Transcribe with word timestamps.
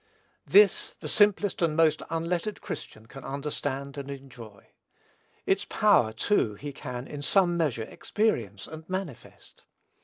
This, 0.47 0.95
the 0.99 1.07
simplest 1.07 1.61
and 1.61 1.75
most 1.77 2.01
unlettered 2.09 2.59
Christian 2.59 3.05
can 3.05 3.23
understand 3.23 3.99
and 3.99 4.09
enjoy. 4.09 4.71
Its 5.45 5.63
power, 5.65 6.11
too, 6.11 6.55
he 6.55 6.73
can, 6.73 7.07
in 7.07 7.21
some 7.21 7.55
measure, 7.55 7.83
experience 7.83 8.65
and 8.65 8.89
manifest. 8.89 9.63